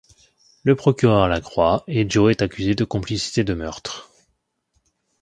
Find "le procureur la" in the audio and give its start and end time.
0.63-1.41